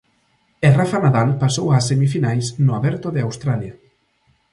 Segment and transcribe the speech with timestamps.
[0.65, 3.73] E Rafa Nadal pasou ás semifinais do Aberto de Australia.